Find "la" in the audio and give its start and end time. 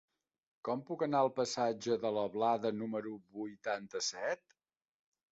2.15-2.23